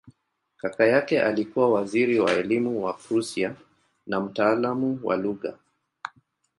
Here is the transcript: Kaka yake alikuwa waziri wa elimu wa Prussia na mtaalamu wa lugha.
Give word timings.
Kaka 0.57 0.85
yake 0.87 1.21
alikuwa 1.21 1.71
waziri 1.71 2.19
wa 2.19 2.31
elimu 2.31 2.83
wa 2.85 2.93
Prussia 2.93 3.55
na 4.07 4.19
mtaalamu 4.19 4.99
wa 5.03 5.17
lugha. 5.17 5.57